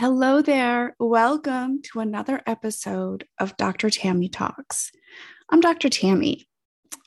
Hello 0.00 0.40
there. 0.40 0.96
Welcome 0.98 1.82
to 1.92 2.00
another 2.00 2.40
episode 2.46 3.26
of 3.38 3.54
Dr. 3.58 3.90
Tammy 3.90 4.30
Talks. 4.30 4.90
I'm 5.50 5.60
Dr. 5.60 5.90
Tammy. 5.90 6.48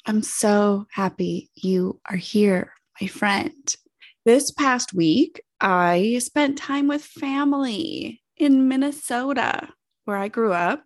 I'm 0.05 0.21
so 0.21 0.85
happy 0.92 1.50
you 1.56 2.00
are 2.08 2.16
here, 2.16 2.71
my 3.01 3.08
friend. 3.08 3.75
This 4.25 4.51
past 4.51 4.93
week, 4.93 5.42
I 5.59 6.19
spent 6.19 6.59
time 6.59 6.87
with 6.87 7.03
family 7.03 8.21
in 8.38 8.68
Minnesota, 8.68 9.70
where 10.05 10.18
I 10.18 10.28
grew 10.28 10.54
up. 10.54 10.84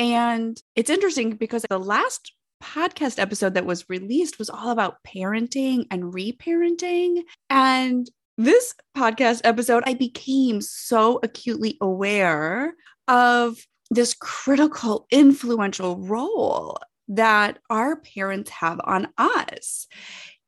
And 0.00 0.60
it's 0.74 0.90
interesting 0.90 1.36
because 1.36 1.64
the 1.70 1.78
last 1.78 2.32
podcast 2.60 3.20
episode 3.20 3.54
that 3.54 3.64
was 3.64 3.88
released 3.88 4.40
was 4.40 4.50
all 4.50 4.70
about 4.70 4.96
parenting 5.06 5.86
and 5.88 6.12
reparenting. 6.12 7.22
And 7.48 8.10
this 8.38 8.74
podcast 8.96 9.40
episode, 9.44 9.82
I 9.86 9.94
became 9.94 10.60
so 10.60 11.20
acutely 11.22 11.76
aware 11.80 12.74
of 13.08 13.58
this 13.90 14.14
critical, 14.14 15.06
influential 15.10 15.98
role 15.98 16.78
that 17.08 17.58
our 17.68 17.96
parents 17.96 18.50
have 18.50 18.80
on 18.84 19.08
us. 19.18 19.86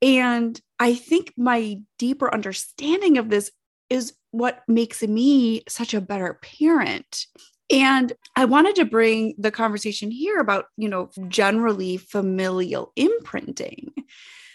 And 0.01 0.61
I 0.79 0.95
think 0.95 1.33
my 1.37 1.79
deeper 1.99 2.33
understanding 2.33 3.19
of 3.19 3.29
this 3.29 3.51
is 3.91 4.15
what 4.31 4.63
makes 4.67 5.03
me 5.03 5.63
such 5.69 5.95
a 5.95 6.01
better 6.01 6.39
parent. 6.43 7.27
And 7.71 8.13
I 8.37 8.45
wanted 8.45 8.77
to 8.77 8.85
bring 8.85 9.35
the 9.39 9.51
conversation 9.51 10.11
here 10.11 10.39
about, 10.39 10.67
you 10.77 10.89
know, 10.89 11.11
generally 11.29 11.97
familial 11.97 12.93
imprinting 12.97 13.93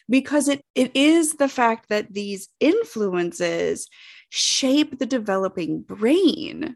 because 0.09 0.48
it, 0.48 0.62
it 0.76 0.91
is 0.95 1.36
the 1.36 1.49
fact 1.49 1.90
that 1.90 2.13
these 2.13 2.50
influences 2.59 3.88
shape 4.30 5.00
the 5.00 5.05
developing 5.05 5.81
brain 5.81 6.76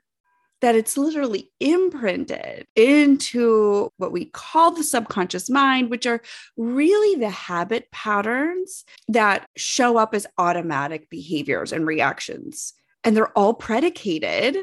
that 0.64 0.76
it's 0.76 0.98
literally 0.98 1.52
imprinted 1.60 2.66
into 2.78 3.90
what 3.98 4.14
we 4.14 4.24
call 4.24 4.72
the 4.72 4.82
subconscious 4.82 5.50
mind, 5.50 5.90
which 5.90 6.06
are 6.06 6.22
really 6.56 7.20
the 7.20 7.30
habit 7.30 7.92
patterns 7.92 8.86
that 9.10 9.46
show 9.58 9.98
up 9.98 10.16
as 10.16 10.26
automatic 10.38 11.10
behaviors 11.10 11.74
and 11.74 11.86
reactions. 11.86 12.72
And 13.04 13.16
they're 13.16 13.38
all 13.38 13.54
predicated 13.54 14.60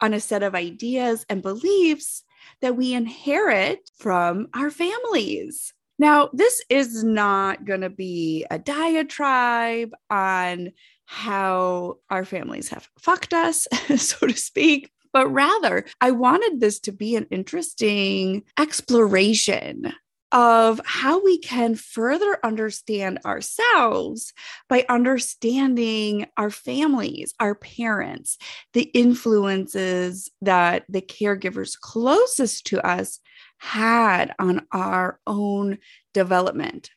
on 0.00 0.14
a 0.14 0.20
set 0.20 0.44
of 0.44 0.54
ideas 0.54 1.26
and 1.28 1.42
beliefs 1.42 2.22
that 2.60 2.76
we 2.76 2.94
inherit 2.94 3.90
from 3.98 4.46
our 4.54 4.70
families. 4.70 5.74
Now, 6.00 6.30
this 6.32 6.62
is 6.70 7.04
not 7.04 7.66
going 7.66 7.82
to 7.82 7.90
be 7.90 8.46
a 8.50 8.58
diatribe 8.58 9.92
on 10.08 10.72
how 11.04 11.98
our 12.08 12.24
families 12.24 12.70
have 12.70 12.88
fucked 12.98 13.34
us, 13.34 13.68
so 13.96 14.26
to 14.26 14.34
speak, 14.34 14.90
but 15.12 15.28
rather, 15.28 15.84
I 16.00 16.12
wanted 16.12 16.58
this 16.58 16.80
to 16.80 16.92
be 16.92 17.16
an 17.16 17.26
interesting 17.30 18.44
exploration 18.58 19.92
of 20.32 20.80
how 20.86 21.22
we 21.22 21.36
can 21.36 21.74
further 21.74 22.38
understand 22.42 23.18
ourselves 23.26 24.32
by 24.70 24.86
understanding 24.88 26.28
our 26.38 26.48
families, 26.48 27.34
our 27.40 27.56
parents, 27.56 28.38
the 28.72 28.84
influences 28.94 30.30
that 30.40 30.84
the 30.88 31.02
caregivers 31.02 31.78
closest 31.78 32.64
to 32.68 32.80
us 32.86 33.20
had 33.60 34.34
on 34.38 34.66
our 34.72 35.20
own 35.26 35.78
development, 36.12 36.90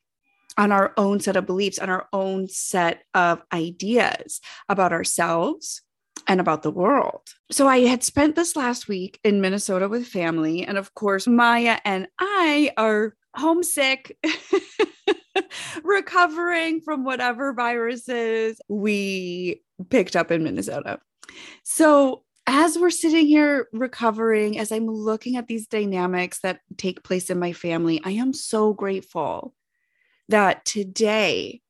on 0.58 0.72
our 0.72 0.94
own 0.97 1.20
set 1.20 1.36
of 1.36 1.45
beliefs, 1.45 1.78
on 1.78 1.89
our 1.89 2.08
own 2.14 2.47
set 2.47 3.03
of 3.14 3.42
ideas 3.53 4.42
about 4.70 4.94
ourselves 4.94 5.81
and 6.28 6.39
about 6.39 6.64
the 6.64 6.72
world. 6.72 7.22
So 7.52 7.67
I 7.67 7.81
had 7.81 8.03
spent 8.03 8.36
this 8.36 8.55
last 8.55 8.88
week 8.88 9.20
in 9.23 9.42
Minnesota 9.42 9.89
with 9.89 10.08
family. 10.08 10.64
And 10.64 10.78
of 10.78 10.94
course, 10.94 11.28
Maya 11.28 11.80
and 11.83 12.08
I 12.20 12.72
are 12.77 13.16
homesick. 13.36 14.17
recovering 15.83 16.82
from 16.82 17.04
whatever 17.04 17.54
viruses 17.54 18.59
we 18.67 19.61
picked 19.89 20.15
up 20.15 20.32
in 20.32 20.43
Minnesota. 20.43 20.99
So, 21.64 22.23
as 22.45 22.77
we're 22.77 22.89
sitting 22.89 23.26
here 23.26 23.67
recovering, 23.71 24.59
as 24.59 24.71
I'm 24.71 24.87
looking 24.87 25.37
at 25.37 25.48
these 25.48 25.67
dynamics 25.67 26.39
that 26.43 26.59
take 26.77 27.04
place 27.04 27.30
in 27.30 27.39
my 27.39 27.54
family, 27.54 28.02
I 28.04 28.11
am 28.11 28.33
so 28.33 28.73
grateful 28.73 29.54
that 30.30 30.65
today 30.65 31.61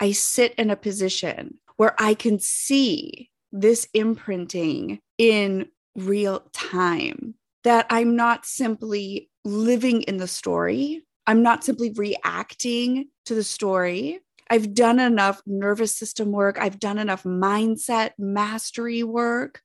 I 0.00 0.12
sit 0.12 0.54
in 0.54 0.70
a 0.70 0.76
position 0.76 1.58
where 1.76 1.94
I 1.98 2.14
can 2.14 2.38
see 2.38 3.30
this 3.52 3.86
imprinting 3.94 5.00
in 5.18 5.68
real 5.94 6.40
time, 6.52 7.34
that 7.62 7.86
I'm 7.90 8.16
not 8.16 8.46
simply 8.46 9.30
living 9.44 10.02
in 10.02 10.16
the 10.16 10.28
story, 10.28 11.04
I'm 11.26 11.42
not 11.42 11.64
simply 11.64 11.92
reacting 11.96 13.08
to 13.26 13.34
the 13.34 13.44
story. 13.44 14.20
I've 14.50 14.74
done 14.74 14.98
enough 14.98 15.40
nervous 15.46 15.96
system 15.96 16.32
work, 16.32 16.58
I've 16.60 16.78
done 16.78 16.98
enough 16.98 17.22
mindset 17.24 18.10
mastery 18.18 19.02
work 19.02 19.62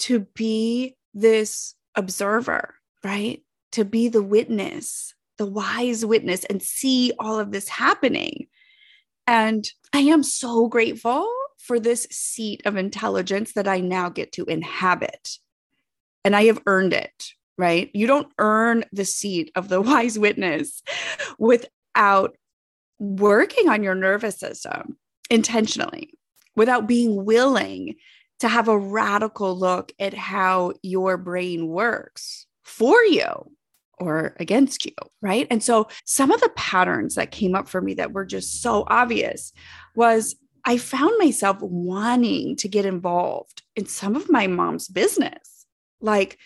to 0.00 0.20
be 0.34 0.96
this 1.14 1.74
observer, 1.94 2.74
right? 3.04 3.42
To 3.72 3.84
be 3.84 4.08
the 4.08 4.22
witness, 4.22 5.14
the 5.38 5.46
wise 5.46 6.04
witness, 6.04 6.44
and 6.44 6.62
see 6.62 7.12
all 7.18 7.38
of 7.38 7.52
this 7.52 7.68
happening. 7.68 8.46
And 9.26 9.68
I 9.92 10.00
am 10.00 10.22
so 10.22 10.68
grateful 10.68 11.30
for 11.58 11.78
this 11.78 12.04
seat 12.10 12.62
of 12.64 12.76
intelligence 12.76 13.52
that 13.52 13.68
I 13.68 13.80
now 13.80 14.08
get 14.08 14.32
to 14.32 14.44
inhabit. 14.44 15.38
And 16.24 16.34
I 16.34 16.44
have 16.44 16.60
earned 16.66 16.92
it, 16.92 17.30
right? 17.56 17.90
You 17.94 18.06
don't 18.06 18.32
earn 18.38 18.84
the 18.92 19.04
seat 19.04 19.52
of 19.54 19.68
the 19.68 19.80
wise 19.82 20.18
witness 20.18 20.82
without 21.38 22.36
working 22.98 23.68
on 23.68 23.82
your 23.82 23.94
nervous 23.94 24.38
system 24.38 24.96
intentionally, 25.30 26.14
without 26.54 26.86
being 26.86 27.24
willing 27.24 27.96
to 28.42 28.48
have 28.48 28.66
a 28.66 28.76
radical 28.76 29.56
look 29.56 29.92
at 30.00 30.12
how 30.14 30.72
your 30.82 31.16
brain 31.16 31.68
works 31.68 32.44
for 32.64 33.00
you 33.04 33.30
or 34.00 34.34
against 34.40 34.84
you, 34.84 34.94
right? 35.20 35.46
And 35.48 35.62
so 35.62 35.86
some 36.04 36.32
of 36.32 36.40
the 36.40 36.50
patterns 36.56 37.14
that 37.14 37.30
came 37.30 37.54
up 37.54 37.68
for 37.68 37.80
me 37.80 37.94
that 37.94 38.10
were 38.10 38.24
just 38.24 38.60
so 38.60 38.82
obvious 38.88 39.52
was 39.94 40.34
I 40.64 40.76
found 40.76 41.12
myself 41.20 41.58
wanting 41.60 42.56
to 42.56 42.68
get 42.68 42.84
involved 42.84 43.62
in 43.76 43.86
some 43.86 44.16
of 44.16 44.28
my 44.28 44.48
mom's 44.48 44.88
business, 44.88 45.64
like 46.00 46.36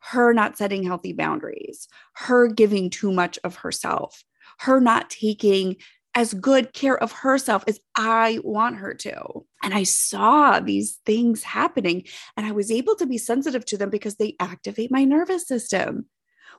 her 0.00 0.34
not 0.34 0.58
setting 0.58 0.82
healthy 0.82 1.14
boundaries, 1.14 1.88
her 2.16 2.48
giving 2.48 2.90
too 2.90 3.12
much 3.12 3.38
of 3.44 3.56
herself, 3.56 4.22
her 4.58 4.78
not 4.78 5.08
taking 5.08 5.76
as 6.14 6.32
good 6.34 6.72
care 6.72 6.96
of 6.96 7.10
herself 7.12 7.64
as 7.66 7.80
I 7.96 8.40
want 8.44 8.76
her 8.76 8.94
to. 8.94 9.44
And 9.62 9.74
I 9.74 9.82
saw 9.82 10.60
these 10.60 11.00
things 11.04 11.42
happening 11.42 12.04
and 12.36 12.46
I 12.46 12.52
was 12.52 12.70
able 12.70 12.94
to 12.96 13.06
be 13.06 13.18
sensitive 13.18 13.64
to 13.66 13.76
them 13.76 13.90
because 13.90 14.16
they 14.16 14.36
activate 14.38 14.92
my 14.92 15.04
nervous 15.04 15.46
system. 15.46 16.06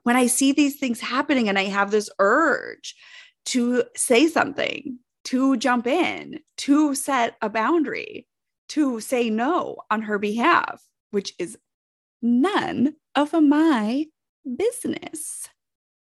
When 0.03 0.15
I 0.15 0.27
see 0.27 0.51
these 0.51 0.77
things 0.77 0.99
happening 0.99 1.47
and 1.49 1.57
I 1.57 1.63
have 1.63 1.91
this 1.91 2.09
urge 2.19 2.95
to 3.45 3.83
say 3.95 4.27
something, 4.27 4.99
to 5.25 5.57
jump 5.57 5.87
in, 5.87 6.39
to 6.57 6.93
set 6.93 7.35
a 7.41 7.49
boundary, 7.49 8.27
to 8.69 8.99
say 8.99 9.29
no 9.29 9.77
on 9.89 10.03
her 10.03 10.19
behalf, 10.19 10.83
which 11.11 11.33
is 11.39 11.57
none 12.21 12.95
of 13.15 13.33
my 13.33 14.05
business. 14.57 15.47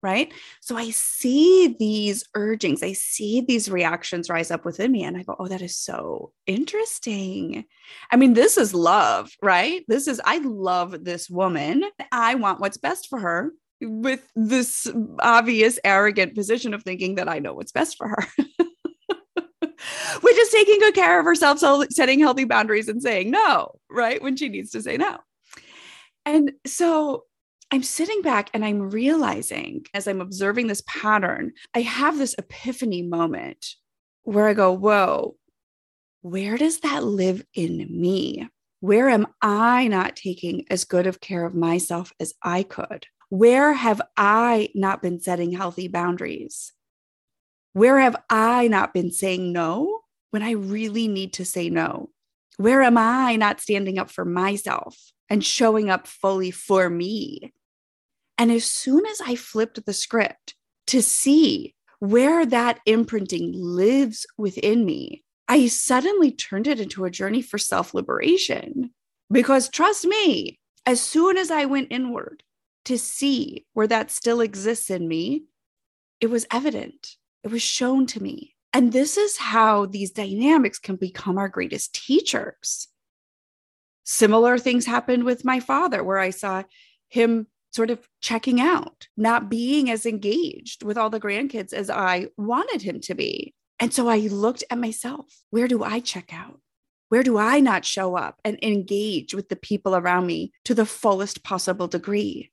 Right. 0.03 0.33
So 0.61 0.77
I 0.77 0.91
see 0.91 1.75
these 1.79 2.23
urgings, 2.35 2.83
I 2.83 2.93
see 2.93 3.41
these 3.41 3.71
reactions 3.71 4.31
rise 4.31 4.51
up 4.51 4.65
within 4.65 4.93
me, 4.93 5.03
and 5.03 5.17
I 5.17 5.23
go, 5.23 5.35
Oh, 5.39 5.49
that 5.49 5.63
is 5.63 5.77
so 5.77 6.33
interesting. 6.47 7.65
I 8.13 8.17
mean, 8.17 8.35
this 8.35 8.57
is 8.57 8.75
love, 8.75 9.33
right? 9.43 9.85
This 9.89 10.07
is, 10.07 10.21
I 10.25 10.39
love 10.39 11.05
this 11.05 11.29
woman. 11.29 11.83
I 12.13 12.35
want 12.37 12.61
what's 12.61 12.77
best 12.77 13.09
for 13.09 13.19
her 13.19 13.53
with 13.81 14.31
this 14.37 14.87
obvious, 15.21 15.79
arrogant 15.85 16.35
position 16.35 16.73
of 16.75 16.83
thinking 16.83 17.17
that 17.17 17.29
I 17.29 17.39
know 17.39 17.55
what's 17.55 17.73
best 17.73 17.97
for 17.97 18.09
her. 18.09 18.27
which 20.21 20.37
is 20.37 20.49
taking 20.51 20.79
good 20.79 20.95
care 20.95 21.19
of 21.19 21.25
herself, 21.25 21.61
setting 21.91 22.19
healthy 22.19 22.45
boundaries 22.45 22.89
and 22.89 23.03
saying 23.03 23.31
no, 23.31 23.73
right? 23.91 24.23
When 24.23 24.37
she 24.37 24.49
needs 24.49 24.71
to 24.71 24.83
say 24.83 24.97
no. 24.97 25.19
And 26.25 26.53
so 26.67 27.25
I'm 27.71 27.83
sitting 27.83 28.23
back 28.23 28.51
and 28.55 28.65
I'm 28.65 28.91
realizing 28.91 29.85
as 29.93 30.07
I'm 30.07 30.21
observing 30.21 30.69
this 30.69 30.83
pattern, 30.87 31.53
I 31.75 31.81
have 31.81 32.17
this 32.17 32.35
epiphany 32.39 33.03
moment 33.03 33.75
where 34.23 34.47
I 34.47 34.55
go, 34.55 34.73
whoa, 34.73 35.37
where 36.23 36.57
does 36.57 36.81
that 36.81 37.05
live 37.05 37.45
in 37.55 37.87
me? 37.91 38.49
Where 38.81 39.09
am 39.09 39.27
I 39.43 39.89
not 39.89 40.17
taking 40.17 40.65
as 40.71 40.85
good 40.85 41.07
of 41.07 41.21
care 41.21 41.45
of 41.45 41.55
myself 41.55 42.13
as 42.21 42.35
I 42.43 42.63
could? 42.63 43.07
Where 43.31 43.73
have 43.73 44.01
I 44.17 44.69
not 44.75 45.03
been 45.03 45.21
setting 45.21 45.53
healthy 45.53 45.89
boundaries? 45.89 46.73
Where 47.73 47.99
have 47.99 48.17
I 48.31 48.69
not 48.69 48.95
been 48.95 49.11
saying 49.11 49.53
no 49.53 50.01
when 50.31 50.43
I 50.43 50.53
really 50.53 51.09
need 51.09 51.33
to 51.35 51.45
say 51.45 51.69
no? 51.69 52.11
Where 52.57 52.83
am 52.83 52.97
I 52.97 53.37
not 53.37 53.61
standing 53.61 53.99
up 53.99 54.11
for 54.11 54.25
myself 54.25 54.97
and 55.29 55.45
showing 55.45 55.91
up 55.91 56.07
fully 56.07 56.51
for 56.51 56.89
me? 56.89 57.53
And 58.39 58.51
as 58.51 58.65
soon 58.65 59.07
as 59.07 59.21
I 59.21 59.35
flipped 59.37 59.85
the 59.85 59.93
script 59.93 60.55
to 60.89 61.03
see 61.03 61.75
where 61.99 62.45
that 62.47 62.81
imprinting 62.87 63.53
lives 63.55 64.27
within 64.37 64.85
me, 64.85 65.25
I 65.49 65.67
suddenly 65.69 66.33
turned 66.33 66.67
it 66.67 66.81
into 66.81 67.05
a 67.05 67.11
journey 67.11 67.43
for 67.43 67.59
self 67.59 67.95
liberation. 67.95 68.91
Because 69.31 69.69
trust 69.69 70.05
me, 70.07 70.59
as 70.85 71.01
soon 71.01 71.37
as 71.37 71.51
I 71.51 71.65
went 71.65 71.89
inward 71.91 72.43
to 72.85 72.99
see 72.99 73.67
where 73.73 73.87
that 73.87 74.11
still 74.11 74.41
exists 74.41 74.91
in 74.91 75.09
me, 75.09 75.45
it 76.21 76.31
was 76.31 76.47
evident, 76.51 77.17
it 77.43 77.51
was 77.51 77.63
shown 77.63 78.07
to 78.07 78.23
me. 78.23 78.56
And 78.77 78.93
this 78.93 79.17
is 79.17 79.39
how 79.39 79.87
these 79.87 80.11
dynamics 80.11 80.79
can 80.79 80.97
become 80.97 81.39
our 81.39 81.49
greatest 81.49 81.95
teachers. 81.95 82.89
Similar 84.05 84.59
things 84.59 84.85
happened 84.85 85.25
with 85.25 85.47
my 85.47 85.61
father, 85.61 86.05
where 86.05 86.19
I 86.19 86.29
saw 86.29 86.63
him 87.09 87.47
sort 87.73 87.89
of 87.89 88.07
checking 88.21 88.61
out, 88.61 89.09
not 89.17 89.49
being 89.49 89.91
as 89.91 90.05
engaged 90.05 90.85
with 90.85 90.99
all 90.99 91.09
the 91.09 91.19
grandkids 91.19 91.73
as 91.73 91.89
I 91.89 92.27
wanted 92.37 92.83
him 92.83 93.01
to 93.05 93.15
be. 93.15 93.55
And 93.81 93.95
so 93.95 94.09
I 94.09 94.19
looked 94.19 94.63
at 94.69 94.77
myself 94.77 95.25
where 95.49 95.69
do 95.69 95.83
I 95.83 95.99
check 95.99 96.35
out? 96.35 96.61
Where 97.09 97.23
do 97.23 97.39
I 97.39 97.61
not 97.61 97.87
show 97.87 98.15
up 98.15 98.39
and 98.45 98.63
engage 98.63 99.33
with 99.33 99.49
the 99.49 99.57
people 99.57 99.97
around 99.97 100.27
me 100.27 100.53
to 100.67 100.75
the 100.75 100.85
fullest 100.85 101.43
possible 101.43 101.89
degree? 101.89 102.53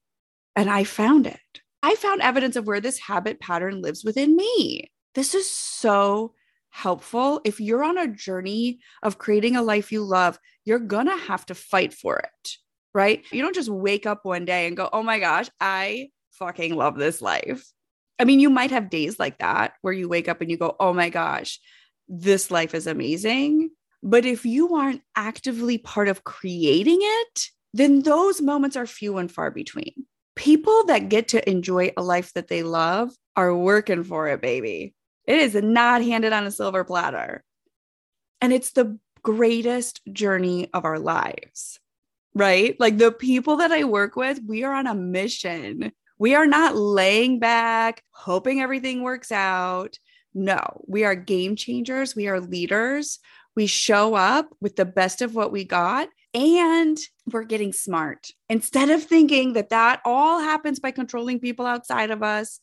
And 0.55 0.69
I 0.69 0.85
found 0.85 1.27
it. 1.27 1.41
I 1.81 1.95
found 1.95 2.21
evidence 2.21 2.55
of 2.55 2.65
where 2.65 2.79
this 2.79 2.99
habit 2.99 3.41
pattern 3.41 3.81
lives 3.81 4.05
within 4.05 4.37
me. 4.37 4.89
This 5.15 5.35
is 5.35 5.49
so 5.49 6.33
helpful. 6.69 7.39
If 7.43 7.59
you're 7.59 7.83
on 7.83 7.97
a 7.97 8.07
journey 8.07 8.79
of 9.03 9.19
creating 9.19 9.55
a 9.55 9.61
life 9.61 9.91
you 9.91 10.03
love, 10.03 10.39
you're 10.65 10.79
going 10.79 11.05
to 11.05 11.15
have 11.15 11.45
to 11.47 11.55
fight 11.55 11.93
for 11.93 12.17
it, 12.17 12.51
right? 12.93 13.23
You 13.31 13.41
don't 13.41 13.55
just 13.55 13.69
wake 13.69 14.05
up 14.05 14.25
one 14.25 14.45
day 14.45 14.67
and 14.67 14.75
go, 14.75 14.89
oh 14.91 15.03
my 15.03 15.19
gosh, 15.19 15.49
I 15.59 16.09
fucking 16.31 16.75
love 16.75 16.97
this 16.97 17.21
life. 17.21 17.65
I 18.19 18.25
mean, 18.25 18.39
you 18.39 18.49
might 18.49 18.71
have 18.71 18.89
days 18.89 19.19
like 19.19 19.37
that 19.39 19.73
where 19.81 19.93
you 19.93 20.09
wake 20.09 20.27
up 20.27 20.41
and 20.41 20.49
you 20.49 20.57
go, 20.57 20.75
oh 20.79 20.93
my 20.93 21.09
gosh, 21.09 21.59
this 22.07 22.49
life 22.49 22.73
is 22.73 22.87
amazing. 22.87 23.69
But 24.01 24.25
if 24.25 24.45
you 24.45 24.75
aren't 24.75 25.01
actively 25.15 25.77
part 25.77 26.07
of 26.07 26.23
creating 26.23 26.99
it, 27.01 27.47
then 27.73 28.01
those 28.01 28.41
moments 28.41 28.75
are 28.75 28.85
few 28.85 29.17
and 29.17 29.31
far 29.31 29.51
between. 29.51 29.93
People 30.35 30.85
that 30.85 31.09
get 31.09 31.29
to 31.29 31.49
enjoy 31.49 31.91
a 31.95 32.03
life 32.03 32.33
that 32.33 32.47
they 32.47 32.63
love 32.63 33.11
are 33.35 33.55
working 33.55 34.03
for 34.03 34.27
it, 34.27 34.41
baby. 34.41 34.95
It 35.25 35.39
is 35.39 35.55
not 35.55 36.03
handed 36.03 36.33
on 36.33 36.45
a 36.45 36.51
silver 36.51 36.83
platter. 36.83 37.43
And 38.41 38.51
it's 38.51 38.71
the 38.71 38.97
greatest 39.21 40.01
journey 40.11 40.69
of 40.73 40.85
our 40.85 40.99
lives, 40.99 41.79
right? 42.33 42.77
Like 42.79 42.97
the 42.97 43.11
people 43.11 43.57
that 43.57 43.71
I 43.71 43.85
work 43.85 44.15
with, 44.15 44.41
we 44.45 44.63
are 44.63 44.73
on 44.73 44.87
a 44.87 44.95
mission. 44.95 45.91
We 46.19 46.35
are 46.35 46.45
not 46.45 46.75
laying 46.75 47.39
back, 47.39 48.03
hoping 48.11 48.61
everything 48.61 49.01
works 49.01 49.31
out. 49.31 49.97
No, 50.33 50.83
we 50.87 51.03
are 51.03 51.15
game 51.15 51.55
changers. 51.55 52.15
We 52.15 52.27
are 52.27 52.41
leaders. 52.41 53.19
We 53.55 53.67
show 53.67 54.15
up 54.15 54.49
with 54.59 54.75
the 54.75 54.85
best 54.85 55.21
of 55.21 55.35
what 55.35 55.51
we 55.51 55.63
got 55.63 56.09
and 56.33 56.97
we're 57.31 57.43
getting 57.43 57.73
smart. 57.73 58.27
Instead 58.49 58.89
of 58.89 59.03
thinking 59.03 59.53
that 59.53 59.69
that 59.69 60.01
all 60.05 60.39
happens 60.39 60.79
by 60.79 60.91
controlling 60.91 61.39
people 61.39 61.65
outside 61.65 62.11
of 62.11 62.23
us, 62.23 62.59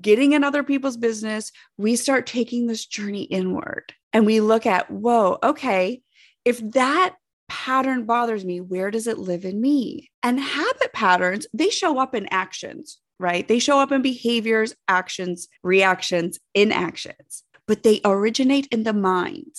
getting 0.00 0.32
in 0.32 0.44
other 0.44 0.62
people's 0.62 0.96
business, 0.96 1.50
we 1.76 1.96
start 1.96 2.26
taking 2.26 2.66
this 2.66 2.86
journey 2.86 3.22
inward 3.22 3.94
and 4.12 4.26
we 4.26 4.40
look 4.40 4.66
at, 4.66 4.90
whoa, 4.90 5.38
okay, 5.42 6.02
if 6.44 6.58
that 6.72 7.16
pattern 7.48 8.04
bothers 8.04 8.44
me, 8.44 8.60
where 8.60 8.90
does 8.90 9.06
it 9.06 9.18
live 9.18 9.44
in 9.44 9.60
me? 9.60 10.10
And 10.22 10.38
habit 10.38 10.92
patterns, 10.92 11.46
they 11.52 11.70
show 11.70 11.98
up 11.98 12.14
in 12.14 12.26
actions, 12.30 12.98
right? 13.18 13.46
They 13.48 13.58
show 13.58 13.80
up 13.80 13.90
in 13.90 14.02
behaviors, 14.02 14.74
actions, 14.86 15.48
reactions, 15.62 16.38
inactions, 16.54 17.42
but 17.66 17.82
they 17.82 18.00
originate 18.04 18.66
in 18.70 18.82
the 18.82 18.92
mind. 18.92 19.54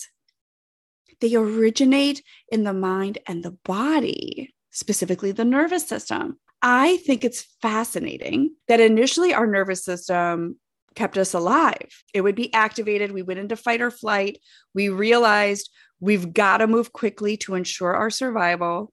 They 1.21 1.35
originate 1.35 2.23
in 2.51 2.63
the 2.63 2.73
mind 2.73 3.17
and 3.27 3.43
the 3.43 3.57
body, 3.65 4.53
specifically 4.71 5.31
the 5.31 5.45
nervous 5.45 5.87
system. 5.87 6.39
I 6.61 6.97
think 6.97 7.23
it's 7.23 7.47
fascinating 7.61 8.55
that 8.67 8.79
initially 8.79 9.33
our 9.33 9.47
nervous 9.47 9.83
system 9.83 10.57
kept 10.95 11.17
us 11.17 11.33
alive. 11.33 12.03
It 12.13 12.21
would 12.21 12.35
be 12.35 12.53
activated. 12.53 13.11
We 13.11 13.21
went 13.21 13.39
into 13.39 13.55
fight 13.55 13.81
or 13.81 13.91
flight. 13.91 14.39
We 14.73 14.89
realized 14.89 15.69
we've 15.99 16.33
got 16.33 16.57
to 16.57 16.67
move 16.67 16.91
quickly 16.93 17.37
to 17.37 17.55
ensure 17.55 17.95
our 17.95 18.09
survival. 18.09 18.91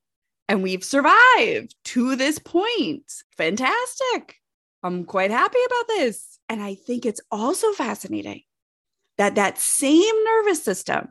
And 0.49 0.63
we've 0.63 0.85
survived 0.85 1.75
to 1.87 2.15
this 2.15 2.39
point. 2.39 3.11
Fantastic. 3.37 4.37
I'm 4.83 5.05
quite 5.05 5.33
happy 5.33 5.59
about 5.67 5.89
this. 5.89 6.39
And 6.49 6.63
I 6.63 6.77
think 6.77 7.05
it's 7.05 7.21
also 7.33 7.73
fascinating 7.73 8.43
that 9.19 9.35
that 9.35 9.59
same 9.59 10.15
nervous 10.25 10.63
system 10.63 11.09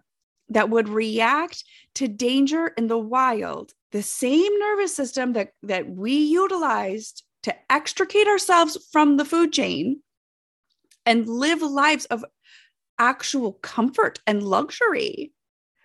that 0.50 0.70
would 0.70 0.90
react 0.90 1.64
to 1.96 2.08
danger 2.08 2.68
in 2.78 2.88
the 2.88 2.98
wild, 2.98 3.74
the 3.92 4.04
same 4.04 4.58
nervous 4.60 4.96
system 4.96 5.34
that, 5.34 5.52
that 5.64 5.90
we 5.90 6.14
utilized 6.14 7.24
to 7.44 7.56
extricate 7.72 8.28
ourselves 8.28 8.78
from 8.92 9.18
the 9.18 9.26
food 9.26 9.52
chain 9.52 10.02
and 11.06 11.28
live 11.28 11.62
lives 11.62 12.06
of 12.06 12.26
actual 13.00 13.54
comfort 13.54 14.20
and 14.26 14.44
luxury. 14.44 15.32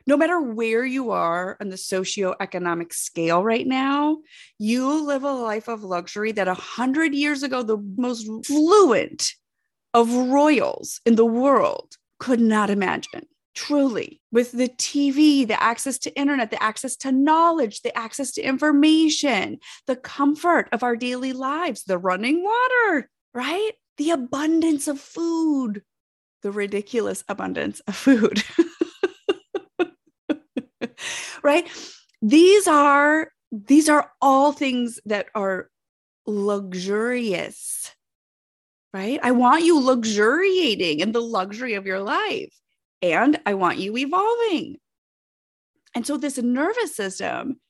No 0.06 0.16
matter 0.16 0.40
where 0.40 0.84
you 0.84 1.10
are 1.10 1.56
on 1.60 1.68
the 1.68 1.76
socioeconomic 1.76 2.92
scale 2.92 3.44
right 3.44 3.66
now, 3.66 4.18
you 4.58 5.04
live 5.04 5.22
a 5.22 5.32
life 5.32 5.68
of 5.68 5.84
luxury 5.84 6.32
that 6.32 6.48
a 6.48 6.54
hundred 6.54 7.14
years 7.14 7.42
ago, 7.42 7.62
the 7.62 7.78
most 7.96 8.28
fluent 8.46 9.34
of 9.92 10.12
royals 10.12 11.00
in 11.04 11.16
the 11.16 11.26
world 11.26 11.96
could 12.18 12.40
not 12.40 12.70
imagine 12.70 13.26
truly 13.54 14.20
with 14.30 14.52
the 14.52 14.68
tv 14.68 15.46
the 15.46 15.60
access 15.60 15.98
to 15.98 16.16
internet 16.16 16.50
the 16.50 16.62
access 16.62 16.96
to 16.96 17.10
knowledge 17.10 17.82
the 17.82 17.96
access 17.98 18.30
to 18.30 18.40
information 18.40 19.58
the 19.86 19.96
comfort 19.96 20.68
of 20.70 20.82
our 20.82 20.94
daily 20.94 21.32
lives 21.32 21.82
the 21.84 21.98
running 21.98 22.44
water 22.44 23.08
right? 23.34 23.72
The 23.96 24.10
abundance 24.10 24.88
of 24.88 25.00
food. 25.00 25.82
The 26.42 26.52
ridiculous 26.52 27.24
abundance 27.28 27.80
of 27.80 27.96
food. 27.96 28.42
Right? 31.42 31.66
These 32.20 32.68
are 32.68 33.32
these 33.50 33.88
are 33.88 34.12
all 34.20 34.52
things 34.52 35.00
that 35.06 35.28
are 35.34 35.70
luxurious 36.26 37.94
right? 38.92 39.18
I 39.22 39.30
want 39.30 39.64
you 39.64 39.80
luxuriating 39.80 41.00
in 41.00 41.12
the 41.12 41.22
luxury 41.22 41.74
of 41.74 41.86
your 41.86 42.00
life 42.00 42.52
and 43.02 43.40
I 43.46 43.54
want 43.54 43.78
you 43.78 43.96
evolving. 43.96 44.76
And 45.94 46.06
so 46.06 46.16
this 46.16 46.38
nervous 46.38 46.94
system 46.94 47.60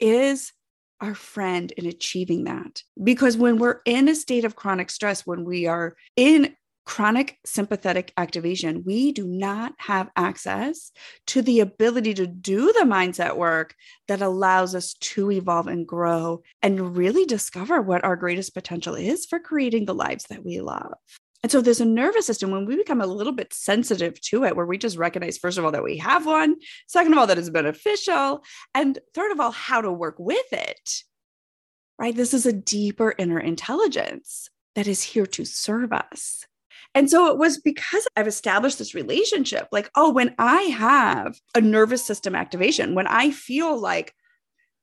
is 0.00 0.52
our 1.00 1.14
friend 1.14 1.72
in 1.72 1.86
achieving 1.86 2.44
that. 2.44 2.82
Because 3.02 3.36
when 3.36 3.58
we're 3.58 3.80
in 3.84 4.08
a 4.08 4.14
state 4.14 4.44
of 4.44 4.56
chronic 4.56 4.90
stress, 4.90 5.26
when 5.26 5.44
we 5.44 5.66
are 5.66 5.96
in 6.16 6.54
chronic 6.86 7.38
sympathetic 7.44 8.12
activation, 8.16 8.84
we 8.84 9.12
do 9.12 9.26
not 9.26 9.74
have 9.78 10.08
access 10.16 10.92
to 11.26 11.42
the 11.42 11.60
ability 11.60 12.14
to 12.14 12.26
do 12.26 12.72
the 12.72 12.84
mindset 12.86 13.36
work 13.36 13.74
that 14.06 14.22
allows 14.22 14.74
us 14.74 14.94
to 14.94 15.30
evolve 15.32 15.66
and 15.66 15.86
grow 15.86 16.40
and 16.62 16.96
really 16.96 17.26
discover 17.26 17.82
what 17.82 18.04
our 18.04 18.16
greatest 18.16 18.54
potential 18.54 18.94
is 18.94 19.26
for 19.26 19.40
creating 19.40 19.84
the 19.84 19.94
lives 19.94 20.26
that 20.30 20.44
we 20.44 20.60
love. 20.60 20.94
And 21.42 21.52
so 21.52 21.60
there's 21.60 21.80
a 21.80 21.84
nervous 21.84 22.26
system 22.26 22.50
when 22.50 22.66
we 22.66 22.76
become 22.76 23.00
a 23.00 23.06
little 23.06 23.32
bit 23.32 23.52
sensitive 23.52 24.20
to 24.22 24.44
it, 24.44 24.56
where 24.56 24.66
we 24.66 24.78
just 24.78 24.96
recognize, 24.96 25.38
first 25.38 25.58
of 25.58 25.64
all, 25.64 25.72
that 25.72 25.84
we 25.84 25.98
have 25.98 26.26
one, 26.26 26.56
second 26.88 27.12
of 27.12 27.18
all, 27.18 27.26
that 27.26 27.38
it's 27.38 27.50
beneficial, 27.50 28.42
and 28.74 28.98
third 29.14 29.32
of 29.32 29.40
all, 29.40 29.52
how 29.52 29.80
to 29.80 29.92
work 29.92 30.16
with 30.18 30.52
it. 30.52 31.02
Right? 31.98 32.14
This 32.14 32.34
is 32.34 32.46
a 32.46 32.52
deeper 32.52 33.14
inner 33.16 33.38
intelligence 33.38 34.50
that 34.74 34.86
is 34.86 35.02
here 35.02 35.26
to 35.26 35.44
serve 35.44 35.92
us. 35.92 36.44
And 36.94 37.10
so 37.10 37.30
it 37.30 37.38
was 37.38 37.58
because 37.58 38.08
I've 38.16 38.26
established 38.26 38.78
this 38.78 38.94
relationship 38.94 39.68
like, 39.70 39.90
oh, 39.94 40.10
when 40.10 40.34
I 40.38 40.62
have 40.62 41.38
a 41.54 41.60
nervous 41.60 42.04
system 42.04 42.34
activation, 42.34 42.94
when 42.94 43.06
I 43.06 43.30
feel 43.30 43.78
like 43.78 44.14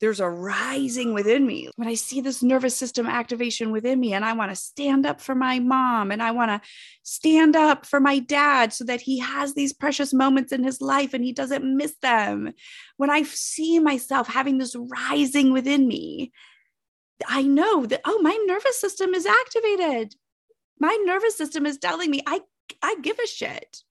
there's 0.04 0.20
a 0.20 0.30
rising 0.30 1.14
within 1.14 1.48
me 1.48 1.70
when 1.78 1.88
I 1.88 1.94
see 1.94 2.20
this 2.20 2.44
nervous 2.44 2.76
system 2.76 3.08
activation 3.08 3.72
within 3.72 4.02
me, 4.02 4.14
and 4.14 4.26
I 4.26 4.34
want 4.34 4.52
to 4.52 4.56
stand 4.56 5.06
up 5.06 5.22
for 5.22 5.34
my 5.34 5.60
mom 5.60 6.12
and 6.12 6.22
I 6.22 6.32
want 6.32 6.52
to 6.52 6.68
stand 7.04 7.56
up 7.56 7.86
for 7.86 8.02
my 8.02 8.20
dad 8.20 8.74
so 8.74 8.84
that 8.84 9.00
he 9.00 9.20
has 9.20 9.54
these 9.54 9.72
precious 9.72 10.14
moments 10.14 10.52
in 10.52 10.62
his 10.62 10.82
life 10.82 11.14
and 11.14 11.24
he 11.24 11.32
doesn't 11.32 11.64
miss 11.64 11.96
them. 12.02 12.52
When 12.98 13.10
I 13.10 13.24
see 13.24 13.80
myself 13.80 14.28
having 14.28 14.58
this 14.58 14.76
rising 14.76 15.54
within 15.54 15.88
me, 15.88 16.34
I 17.26 17.44
know 17.44 17.86
that, 17.86 18.02
oh, 18.04 18.22
my 18.22 18.38
nervous 18.46 18.82
system 18.82 19.14
is 19.14 19.26
activated. 19.26 20.16
My 20.82 20.98
nervous 21.06 21.38
system 21.38 21.66
is 21.66 21.78
telling 21.78 22.12
me 22.12 22.20
I, 22.28 22.42
I 22.82 22.98
give 23.02 23.20
a 23.20 23.28
shit. 23.28 23.84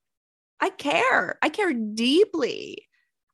I 0.61 0.69
care. 0.69 1.39
I 1.41 1.49
care 1.49 1.73
deeply 1.73 2.87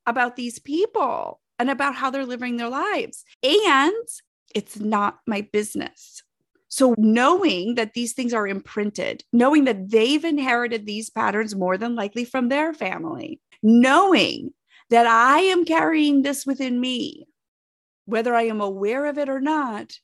about 0.06 0.37
these 0.37 0.61
people 0.61 1.40
and 1.59 1.71
about 1.71 1.95
how 1.95 2.11
they're 2.11 2.27
living 2.27 2.57
their 2.57 2.69
lives. 2.69 3.25
And 3.43 3.93
it's 4.55 4.79
not 4.79 5.19
my 5.27 5.43
business. 5.53 6.23
So, 6.69 6.95
knowing 6.99 7.77
that 7.77 7.95
these 7.95 8.12
things 8.12 8.35
are 8.35 8.47
imprinted, 8.47 9.25
knowing 9.33 9.65
that 9.65 9.91
they've 9.91 10.25
inherited 10.25 10.85
these 10.85 11.09
patterns 11.09 11.55
more 11.55 11.79
than 11.79 11.95
likely 11.95 12.27
from 12.27 12.49
their 12.49 12.75
family, 12.75 13.41
knowing 13.62 14.53
that 14.91 15.07
I 15.07 15.41
am 15.41 15.65
carrying 15.65 16.23
this 16.23 16.45
within 16.45 16.79
me, 16.79 17.27
whether 18.05 18.35
I 18.35 18.43
am 18.43 18.61
aware 18.61 19.07
of 19.07 19.17
it 19.17 19.31
or 19.31 19.41
not, 19.41 19.95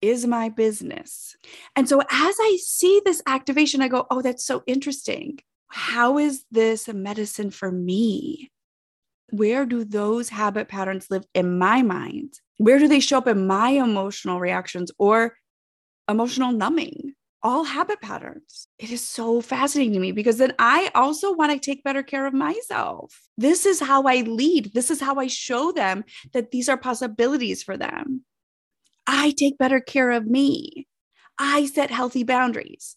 is 0.00 0.26
my 0.26 0.48
business. 0.48 1.36
And 1.76 1.86
so, 1.86 2.00
as 2.00 2.36
I 2.40 2.58
see 2.62 3.02
this 3.04 3.22
activation, 3.26 3.82
I 3.82 3.88
go, 3.88 4.06
oh, 4.10 4.22
that's 4.22 4.44
so 4.44 4.62
interesting. 4.66 5.38
How 5.68 6.18
is 6.18 6.44
this 6.50 6.88
a 6.88 6.94
medicine 6.94 7.50
for 7.50 7.70
me? 7.70 8.50
Where 9.32 9.66
do 9.66 9.84
those 9.84 10.28
habit 10.28 10.68
patterns 10.68 11.06
live 11.10 11.24
in 11.34 11.58
my 11.58 11.82
mind? 11.82 12.34
Where 12.58 12.78
do 12.78 12.88
they 12.88 13.00
show 13.00 13.18
up 13.18 13.26
in 13.26 13.46
my 13.46 13.70
emotional 13.70 14.40
reactions 14.40 14.90
or 14.98 15.34
emotional 16.10 16.52
numbing, 16.52 17.14
all 17.42 17.64
habit 17.64 18.00
patterns. 18.02 18.68
It 18.78 18.90
is 18.90 19.06
so 19.06 19.40
fascinating 19.40 19.94
to 19.94 20.00
me 20.00 20.12
because 20.12 20.36
then 20.36 20.52
I 20.58 20.90
also 20.94 21.32
want 21.34 21.52
to 21.52 21.58
take 21.58 21.84
better 21.84 22.02
care 22.02 22.26
of 22.26 22.34
myself. 22.34 23.18
This 23.38 23.64
is 23.64 23.80
how 23.80 24.02
I 24.02 24.16
lead. 24.22 24.72
This 24.74 24.90
is 24.90 25.00
how 25.00 25.16
I 25.16 25.28
show 25.28 25.72
them 25.72 26.04
that 26.32 26.50
these 26.50 26.68
are 26.68 26.76
possibilities 26.76 27.62
for 27.62 27.76
them. 27.78 28.24
I 29.06 29.30
take 29.30 29.56
better 29.56 29.80
care 29.80 30.10
of 30.10 30.26
me. 30.26 30.86
I 31.38 31.66
set 31.66 31.90
healthy 31.90 32.24
boundaries. 32.24 32.96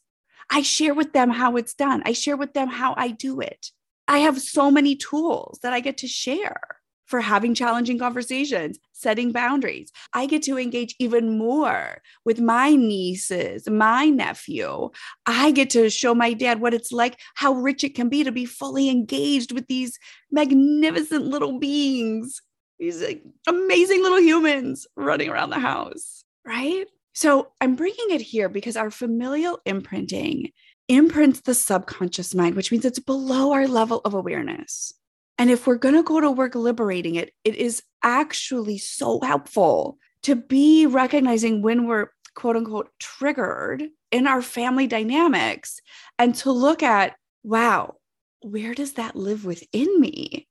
I 0.50 0.62
share 0.62 0.94
with 0.94 1.14
them 1.14 1.30
how 1.30 1.56
it's 1.56 1.74
done. 1.74 2.04
I 2.06 2.12
share 2.12 2.36
with 2.36 2.54
them 2.54 2.68
how 2.68 2.94
I 2.98 3.10
do 3.10 3.40
it. 3.40 3.68
I 4.08 4.20
have 4.20 4.42
so 4.42 4.70
many 4.70 4.96
tools 4.96 5.60
that 5.64 5.74
I 5.74 5.80
get 5.80 5.98
to 6.00 6.08
share 6.08 6.62
for 7.06 7.22
having 7.22 7.54
challenging 7.54 8.00
conversations, 8.00 8.80
setting 8.94 9.32
boundaries. 9.32 9.92
I 10.14 10.26
get 10.26 10.42
to 10.44 10.58
engage 10.58 10.96
even 11.00 11.38
more 11.38 12.02
with 12.26 12.40
my 12.40 12.76
nieces, 12.76 13.70
my 13.70 14.06
nephew. 14.06 14.90
I 15.26 15.52
get 15.52 15.70
to 15.72 15.90
show 15.90 16.16
my 16.16 16.34
dad 16.34 16.60
what 16.60 16.74
it's 16.74 16.92
like, 16.92 17.20
how 17.36 17.54
rich 17.54 17.84
it 17.84 17.94
can 17.94 18.10
be 18.10 18.24
to 18.24 18.32
be 18.32 18.46
fully 18.46 18.90
engaged 18.90 19.52
with 19.52 19.68
these 19.68 20.00
magnificent 20.32 21.26
little 21.26 21.60
beings, 21.60 22.42
these 22.80 23.04
like, 23.04 23.22
amazing 23.48 24.02
little 24.02 24.22
humans 24.22 24.88
running 24.96 25.30
around 25.30 25.50
the 25.50 25.60
house, 25.60 26.24
right? 26.46 26.88
So 27.14 27.50
I'm 27.62 27.76
bringing 27.76 28.10
it 28.10 28.22
here 28.22 28.50
because 28.50 28.76
our 28.76 28.90
familial 28.90 29.60
imprinting 29.66 30.52
imprints 30.88 31.42
the 31.42 31.54
subconscious 31.54 32.36
mind, 32.36 32.56
which 32.56 32.72
means 32.72 32.86
it's 32.86 33.00
below 33.00 33.52
our 33.54 33.68
level 33.68 34.02
of 34.06 34.14
awareness. 34.14 34.94
And 35.38 35.50
if 35.50 35.66
we're 35.66 35.76
going 35.76 35.96
to 35.96 36.04
go 36.04 36.20
to 36.20 36.30
work 36.30 36.56
liberating 36.56 37.16
it, 37.16 37.34
it 37.44 37.56
is 37.56 37.82
actually 38.04 38.78
so 38.78 39.20
helpful 39.22 39.98
to 40.24 40.36
be 40.36 40.86
recognizing 40.86 41.62
when 41.62 41.88
we're 41.88 42.10
quote 42.36 42.56
unquote 42.56 42.90
triggered 43.00 43.84
in 44.12 44.28
our 44.28 44.42
family 44.42 44.88
dynamics 44.88 45.80
and 46.20 46.36
to 46.36 46.52
look 46.52 46.84
at, 46.84 47.16
wow, 47.44 47.96
where 48.42 48.74
does 48.74 48.94
that 48.94 49.16
live 49.16 49.46
within 49.46 50.00
me? 50.00 50.48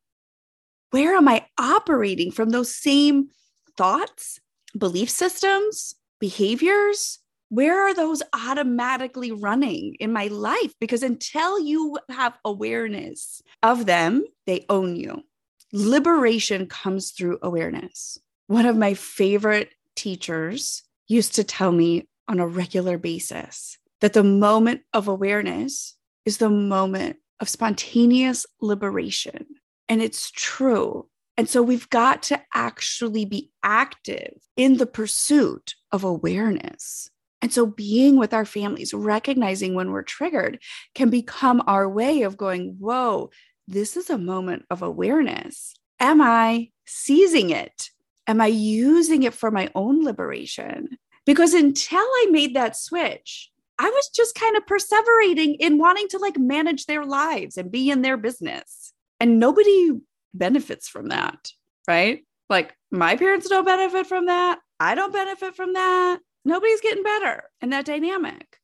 Where 0.91 1.15
am 1.15 1.29
I 1.29 1.47
operating 1.59 2.31
from 2.31 2.51
those 2.51 2.75
same 2.75 3.29
thoughts, 3.77 4.41
belief 4.77 5.11
systems, 5.11 5.95
behaviors? 6.21 7.19
Where 7.53 7.87
are 7.87 7.93
those 7.93 8.23
automatically 8.33 9.31
running 9.31 9.95
in 10.01 10.11
my 10.11 10.29
life? 10.29 10.73
Because 10.81 11.03
until 11.03 11.61
you 11.61 11.99
have 12.09 12.39
awareness 12.47 13.43
of 13.63 13.85
them, 13.85 14.25
they 14.47 14.65
own 14.71 14.97
you. 14.97 15.23
Liberation 15.71 16.67
comes 16.67 17.11
through 17.11 17.39
awareness. 17.43 18.17
One 18.47 18.65
of 18.65 18.79
my 18.79 18.95
favorite 18.95 19.69
teachers 19.97 20.83
used 21.09 21.35
to 21.35 21.45
tell 21.45 21.73
me 21.73 22.09
on 22.27 22.41
a 22.41 22.47
regular 22.47 22.97
basis 22.97 23.77
that 24.01 24.15
the 24.15 24.25
moment 24.25 24.81
of 24.95 25.07
awareness 25.07 25.95
is 26.25 26.39
the 26.39 26.49
moment 26.49 27.19
of 27.39 27.51
spontaneous 27.51 28.47
liberation. 28.63 29.45
And 29.91 30.01
it's 30.01 30.31
true. 30.31 31.07
And 31.37 31.51
so 31.51 31.61
we've 31.61 31.91
got 31.91 32.23
to 32.25 32.41
actually 32.55 33.27
be 33.27 33.51
active 33.63 34.39
in 34.57 34.79
the 34.79 34.87
pursuit 34.87 35.75
of 35.91 36.03
awareness. 36.03 37.11
And 37.43 37.53
so 37.53 37.67
being 37.67 38.17
with 38.17 38.33
our 38.33 38.45
families, 38.45 38.95
recognizing 38.95 39.75
when 39.75 39.91
we're 39.91 40.03
triggered 40.05 40.61
can 40.95 41.11
become 41.11 41.61
our 41.67 41.89
way 41.89 42.23
of 42.23 42.37
going, 42.37 42.77
whoa, 42.79 43.31
this 43.67 43.97
is 43.97 44.09
a 44.09 44.17
moment 44.17 44.65
of 44.71 44.81
awareness. 44.81 45.75
Am 45.99 46.21
I 46.21 46.71
seizing 46.87 47.51
it? 47.51 47.91
Am 48.29 48.41
I 48.41 48.47
using 48.47 49.25
it 49.25 49.35
for 49.35 49.51
my 49.51 49.69
own 49.75 50.05
liberation? 50.05 50.97
Because 51.27 51.53
until 51.53 51.99
I 51.99 52.29
made 52.31 52.55
that 52.55 52.77
switch, 52.77 53.51
I 53.79 53.91
was 53.91 54.09
just 54.15 54.37
kind 54.37 54.57
of 54.57 54.67
perseverating 54.67 55.57
in 55.59 55.79
wanting 55.79 56.07
to 56.09 56.19
like 56.19 56.39
manage 56.39 56.87
their 56.87 57.05
lives 57.05 57.57
and 57.57 57.73
be 57.73 57.91
in 57.91 58.03
their 58.03 58.17
business. 58.17 58.93
And 59.19 59.41
nobody 59.41 59.91
benefits 60.33 60.89
from 60.89 61.09
that, 61.09 61.51
right? 61.89 62.25
Like 62.49 62.77
my 62.93 63.17
parents 63.17 63.49
don't 63.49 63.65
benefit 63.65 64.07
from 64.07 64.27
that. 64.27 64.61
I 64.79 64.95
don't 64.95 65.13
benefit 65.13 65.57
from 65.57 65.73
that 65.73 66.21
nobody's 66.45 66.81
getting 66.81 67.03
better 67.03 67.45
in 67.61 67.71
that 67.71 67.85
dynamic. 67.85 68.59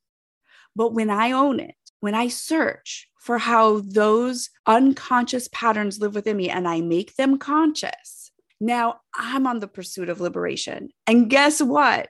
But 0.75 0.93
when 0.95 1.11
I 1.11 1.33
own 1.33 1.61
it, 1.61 1.75
when 2.01 2.15
I 2.15 2.29
search 2.29 3.09
for 3.21 3.39
how 3.39 3.81
those 3.81 4.51
unconscious 4.67 5.49
patterns 5.53 5.99
live 5.99 6.15
within 6.15 6.37
me 6.37 6.49
and 6.49 6.69
I 6.69 6.81
make 6.81 7.17
them 7.17 7.39
conscious, 7.39 8.31
now 8.61 9.01
I'm 9.15 9.47
on 9.47 9.61
the 9.61 9.69
pursuit 9.69 10.09
of 10.09 10.21
liberation. 10.21 10.91
And 11.07 11.29
guess 11.29 11.61
what? 11.61 12.09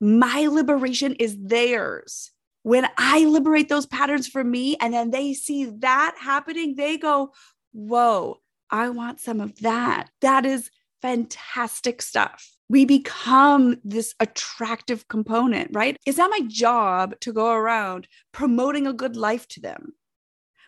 My 0.00 0.46
liberation 0.46 1.14
is 1.14 1.36
theirs. 1.40 2.30
When 2.62 2.88
I 2.98 3.24
liberate 3.24 3.68
those 3.68 3.86
patterns 3.86 4.26
for 4.26 4.42
me 4.42 4.76
and 4.80 4.92
then 4.92 5.10
they 5.10 5.34
see 5.34 5.66
that 5.66 6.16
happening, 6.18 6.74
they 6.74 6.96
go, 6.98 7.32
Whoa, 7.72 8.38
I 8.70 8.88
want 8.88 9.20
some 9.20 9.40
of 9.40 9.60
that. 9.60 10.08
That 10.20 10.46
is 10.46 10.70
fantastic 11.02 12.02
stuff 12.02 12.55
we 12.68 12.84
become 12.84 13.76
this 13.84 14.14
attractive 14.18 15.06
component, 15.08 15.70
right? 15.72 15.96
It's 16.04 16.18
not 16.18 16.30
my 16.30 16.40
job 16.46 17.14
to 17.20 17.32
go 17.32 17.52
around 17.52 18.08
promoting 18.32 18.86
a 18.86 18.92
good 18.92 19.16
life 19.16 19.46
to 19.48 19.60
them, 19.60 19.92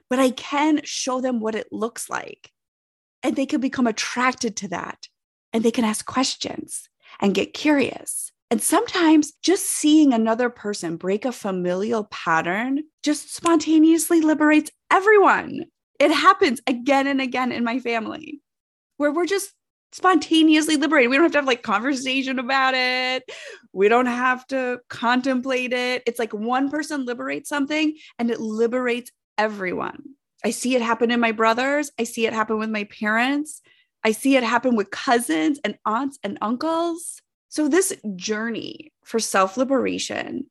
but 0.09 0.19
I 0.19 0.31
can 0.31 0.81
show 0.85 1.21
them 1.21 1.41
what 1.41 1.55
it 1.55 1.73
looks 1.73 2.09
like. 2.09 2.53
And 3.23 3.35
they 3.35 3.47
can 3.47 3.61
become 3.61 3.89
attracted 3.89 4.57
to 4.59 4.69
that 4.69 5.09
and 5.53 5.65
they 5.65 5.73
can 5.73 5.85
ask 5.85 6.07
questions 6.07 6.89
and 7.21 7.35
get 7.35 7.53
curious. 7.53 8.31
And 8.51 8.63
sometimes 8.63 9.33
just 9.43 9.67
seeing 9.67 10.13
another 10.13 10.51
person 10.51 10.97
break 10.97 11.25
a 11.25 11.33
familial 11.33 12.05
pattern 12.05 12.85
just 13.03 13.35
spontaneously 13.35 14.21
liberates 14.21 14.71
everyone. 14.91 15.65
It 15.99 16.13
happens 16.13 16.61
again 16.67 17.07
and 17.09 17.21
again 17.21 17.51
in 17.51 17.65
my 17.65 17.81
family 17.81 18.41
where 18.99 19.13
we're 19.13 19.27
just 19.27 19.53
spontaneously 19.93 20.77
liberated. 20.77 21.11
We 21.11 21.17
don't 21.17 21.25
have 21.25 21.33
to 21.33 21.39
have 21.39 21.47
like 21.47 21.63
conversation 21.63 22.39
about 22.39 22.75
it. 22.75 23.25
We 23.73 23.89
don't 23.89 24.07
have 24.07 24.47
to 24.49 24.81
contemplate 24.89 25.73
it. 25.73 26.03
It's 26.07 26.19
like 26.19 26.33
one 26.33 26.71
person 26.71 27.05
liberates 27.05 27.49
something 27.49 27.97
and 28.19 28.31
it 28.31 28.41
liberates 28.41 29.11
everyone. 29.37 30.03
I 30.45 30.51
see 30.51 30.75
it 30.75 30.83
happen 30.83 31.11
in 31.11 31.21
my 31.21 31.33
brothers. 31.33 31.91
I 31.99 32.05
see 32.05 32.27
it 32.27 32.33
happen 32.33 32.59
with 32.59 32.71
my 32.71 32.85
parents. 32.85 33.61
I 34.05 34.13
see 34.13 34.37
it 34.37 34.45
happen 34.45 34.77
with 34.77 34.91
cousins 34.91 35.59
and 35.65 35.77
aunts 35.85 36.19
and 36.23 36.39
uncles. 36.41 37.21
So, 37.49 37.67
this 37.67 37.95
journey 38.15 38.93
for 39.05 39.19
self 39.19 39.57
liberation 39.57 40.47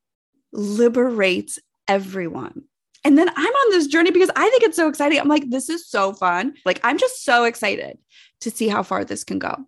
liberates 0.52 1.58
everyone. 1.86 2.64
And 3.08 3.16
then 3.16 3.30
I'm 3.30 3.52
on 3.54 3.70
this 3.70 3.86
journey 3.86 4.10
because 4.10 4.30
I 4.36 4.50
think 4.50 4.64
it's 4.64 4.76
so 4.76 4.86
exciting. 4.86 5.18
I'm 5.18 5.28
like, 5.28 5.48
this 5.48 5.70
is 5.70 5.88
so 5.88 6.12
fun. 6.12 6.52
Like, 6.66 6.78
I'm 6.84 6.98
just 6.98 7.24
so 7.24 7.44
excited 7.44 7.96
to 8.42 8.50
see 8.50 8.68
how 8.68 8.82
far 8.82 9.02
this 9.02 9.24
can 9.24 9.38
go. 9.38 9.64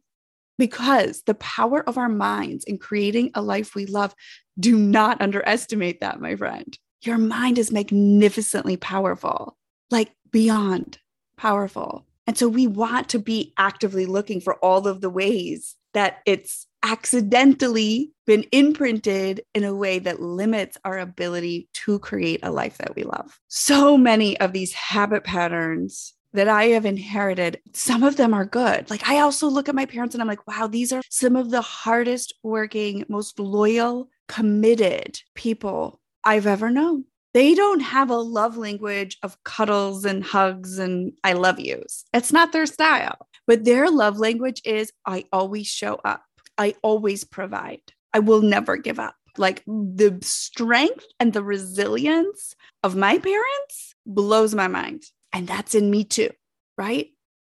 Because 0.58 1.22
the 1.22 1.32
power 1.32 1.82
of 1.88 1.96
our 1.96 2.10
minds 2.10 2.64
in 2.64 2.76
creating 2.76 3.30
a 3.34 3.40
life 3.40 3.74
we 3.74 3.86
love, 3.86 4.14
do 4.58 4.76
not 4.76 5.22
underestimate 5.22 6.02
that, 6.02 6.20
my 6.20 6.36
friend. 6.36 6.78
Your 7.00 7.16
mind 7.16 7.56
is 7.56 7.72
magnificently 7.72 8.76
powerful, 8.76 9.56
like 9.90 10.12
beyond 10.30 10.98
powerful. 11.38 12.06
And 12.26 12.36
so 12.36 12.46
we 12.46 12.66
want 12.66 13.08
to 13.08 13.18
be 13.18 13.54
actively 13.56 14.04
looking 14.04 14.42
for 14.42 14.56
all 14.56 14.86
of 14.86 15.00
the 15.00 15.08
ways 15.08 15.76
that 15.94 16.18
it's 16.26 16.66
accidentally 16.82 18.12
been 18.26 18.44
imprinted 18.52 19.42
in 19.54 19.64
a 19.64 19.74
way 19.74 19.98
that 19.98 20.20
limits 20.20 20.78
our 20.84 20.98
ability 20.98 21.68
to 21.72 21.98
create 21.98 22.40
a 22.42 22.50
life 22.50 22.78
that 22.78 22.94
we 22.94 23.02
love. 23.02 23.38
So 23.48 23.98
many 23.98 24.38
of 24.40 24.52
these 24.52 24.72
habit 24.72 25.24
patterns 25.24 26.14
that 26.32 26.48
I 26.48 26.66
have 26.66 26.86
inherited, 26.86 27.60
some 27.72 28.02
of 28.02 28.16
them 28.16 28.32
are 28.32 28.44
good. 28.44 28.88
Like 28.88 29.08
I 29.08 29.18
also 29.18 29.48
look 29.48 29.68
at 29.68 29.74
my 29.74 29.86
parents 29.86 30.14
and 30.14 30.22
I'm 30.22 30.28
like, 30.28 30.46
wow, 30.46 30.66
these 30.68 30.92
are 30.92 31.02
some 31.10 31.34
of 31.34 31.50
the 31.50 31.60
hardest 31.60 32.34
working, 32.42 33.04
most 33.08 33.38
loyal, 33.40 34.08
committed 34.28 35.20
people 35.34 36.00
I've 36.22 36.46
ever 36.46 36.70
known. 36.70 37.04
They 37.32 37.54
don't 37.54 37.80
have 37.80 38.10
a 38.10 38.16
love 38.16 38.56
language 38.56 39.16
of 39.22 39.42
cuddles 39.44 40.04
and 40.04 40.22
hugs 40.22 40.78
and 40.78 41.12
I 41.22 41.32
love 41.32 41.60
yous. 41.60 42.04
It's 42.12 42.32
not 42.32 42.52
their 42.52 42.66
style. 42.66 43.28
But 43.46 43.64
their 43.64 43.90
love 43.90 44.18
language 44.18 44.62
is 44.64 44.92
I 45.06 45.24
always 45.32 45.66
show 45.66 46.00
up, 46.04 46.22
I 46.60 46.74
always 46.82 47.24
provide, 47.24 47.80
I 48.12 48.18
will 48.18 48.42
never 48.42 48.76
give 48.76 48.98
up. 48.98 49.14
Like 49.38 49.64
the 49.66 50.18
strength 50.20 51.06
and 51.18 51.32
the 51.32 51.42
resilience 51.42 52.54
of 52.82 52.94
my 52.94 53.18
parents 53.18 53.94
blows 54.04 54.54
my 54.54 54.68
mind. 54.68 55.04
And 55.32 55.48
that's 55.48 55.74
in 55.74 55.90
me 55.90 56.04
too, 56.04 56.28
right? 56.76 57.08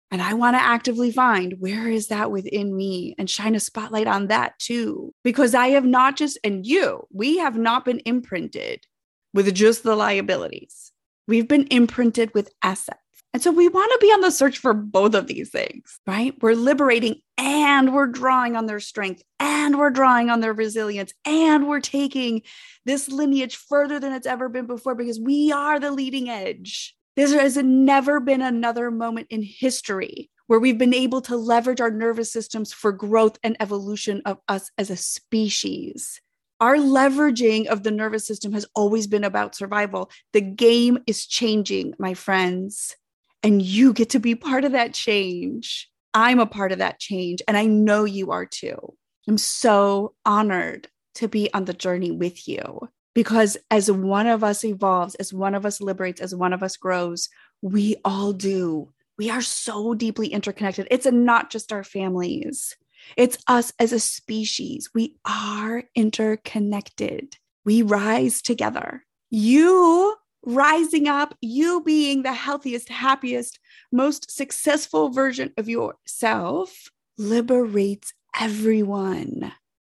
And 0.09 0.21
I 0.21 0.35
want 0.35 0.55
to 0.55 0.61
actively 0.61 1.11
find 1.11 1.55
where 1.59 1.89
is 1.89 2.07
that 2.07 2.31
within 2.31 2.77
me 2.77 3.13
and 3.17 3.29
shine 3.29 3.55
a 3.55 3.59
spotlight 3.59 4.07
on 4.07 4.27
that 4.27 4.57
too. 4.59 5.13
Because 5.21 5.53
I 5.53 5.69
have 5.69 5.85
not 5.85 6.15
just, 6.15 6.37
and 6.43 6.65
you, 6.65 7.05
we 7.11 7.39
have 7.39 7.57
not 7.57 7.83
been 7.83 7.99
imprinted 8.05 8.85
with 9.33 9.53
just 9.53 9.83
the 9.83 9.97
liabilities. 9.97 10.93
We've 11.27 11.47
been 11.47 11.67
imprinted 11.71 12.33
with 12.33 12.53
assets. 12.61 12.99
And 13.33 13.41
so 13.41 13.51
we 13.51 13.67
want 13.67 13.91
to 13.91 13.97
be 13.99 14.11
on 14.11 14.21
the 14.21 14.29
search 14.29 14.59
for 14.59 14.75
both 14.75 15.15
of 15.15 15.25
these 15.25 15.49
things, 15.49 15.99
right? 16.05 16.35
We're 16.41 16.53
liberating 16.53 17.21
and 17.37 17.91
we're 17.91 18.07
drawing 18.07 18.55
on 18.55 18.67
their 18.67 18.79
strength 18.79 19.23
and 19.39 19.79
we're 19.79 19.89
drawing 19.89 20.29
on 20.29 20.39
their 20.39 20.53
resilience 20.53 21.13
and 21.25 21.67
we're 21.67 21.79
taking 21.79 22.43
this 22.85 23.09
lineage 23.09 23.55
further 23.55 23.99
than 23.99 24.13
it's 24.13 24.27
ever 24.27 24.49
been 24.49 24.67
before 24.67 24.93
because 24.93 25.19
we 25.19 25.51
are 25.51 25.79
the 25.79 25.89
leading 25.89 26.29
edge. 26.29 26.95
There 27.15 27.27
has 27.39 27.57
never 27.57 28.19
been 28.19 28.41
another 28.41 28.91
moment 28.91 29.27
in 29.31 29.41
history 29.41 30.29
where 30.45 30.59
we've 30.59 30.77
been 30.77 30.93
able 30.93 31.21
to 31.21 31.35
leverage 31.35 31.81
our 31.81 31.91
nervous 31.91 32.31
systems 32.31 32.71
for 32.71 32.91
growth 32.91 33.39
and 33.43 33.57
evolution 33.59 34.21
of 34.25 34.37
us 34.47 34.69
as 34.77 34.91
a 34.91 34.97
species. 34.97 36.21
Our 36.59 36.75
leveraging 36.75 37.65
of 37.65 37.81
the 37.81 37.91
nervous 37.91 38.27
system 38.27 38.53
has 38.53 38.65
always 38.75 39.07
been 39.07 39.23
about 39.23 39.55
survival. 39.55 40.11
The 40.33 40.41
game 40.41 40.99
is 41.07 41.25
changing, 41.25 41.93
my 41.97 42.13
friends, 42.13 42.95
and 43.43 43.61
you 43.61 43.93
get 43.93 44.09
to 44.11 44.19
be 44.19 44.35
part 44.35 44.63
of 44.63 44.71
that 44.71 44.93
change. 44.93 45.89
I'm 46.13 46.39
a 46.39 46.45
part 46.45 46.71
of 46.71 46.77
that 46.79 46.99
change, 46.99 47.41
and 47.47 47.57
I 47.57 47.65
know 47.65 48.05
you 48.05 48.31
are 48.31 48.45
too. 48.45 48.95
I'm 49.27 49.37
so 49.37 50.13
honored 50.25 50.87
to 51.15 51.27
be 51.27 51.53
on 51.53 51.65
the 51.65 51.73
journey 51.73 52.11
with 52.11 52.47
you 52.47 52.89
because 53.13 53.57
as 53.69 53.91
one 53.91 54.27
of 54.27 54.43
us 54.43 54.63
evolves, 54.63 55.15
as 55.15 55.33
one 55.33 55.55
of 55.55 55.65
us 55.65 55.81
liberates, 55.81 56.21
as 56.21 56.35
one 56.35 56.53
of 56.53 56.63
us 56.63 56.77
grows, 56.77 57.29
we 57.61 57.95
all 58.03 58.33
do. 58.33 58.91
We 59.17 59.29
are 59.29 59.41
so 59.41 59.93
deeply 59.93 60.27
interconnected. 60.27 60.87
It's 60.89 61.05
not 61.05 61.51
just 61.51 61.71
our 61.71 61.83
families, 61.83 62.75
it's 63.17 63.37
us 63.47 63.73
as 63.79 63.91
a 63.91 63.99
species. 63.99 64.89
We 64.95 65.17
are 65.25 65.83
interconnected. 65.93 67.35
We 67.65 67.81
rise 67.81 68.41
together. 68.41 69.05
You 69.29 70.15
rising 70.45 71.07
up, 71.07 71.35
you 71.41 71.81
being 71.81 72.23
the 72.23 72.33
healthiest, 72.33 72.89
happiest, 72.89 73.59
most 73.91 74.31
successful 74.31 75.09
version 75.09 75.53
of 75.57 75.69
yourself 75.69 76.89
liberates 77.17 78.13
everyone. 78.39 79.51